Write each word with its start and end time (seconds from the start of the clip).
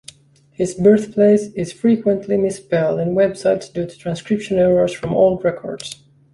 His 0.49 0.73
birthplace 0.73 1.53
is 1.53 1.71
frequently 1.71 2.35
misspelled 2.35 2.99
in 3.01 3.09
websites 3.13 3.71
due 3.71 3.85
to 3.85 3.95
transcription 3.99 4.57
errors 4.57 4.93
from 4.93 5.13
old 5.13 5.43
records. 5.43 6.03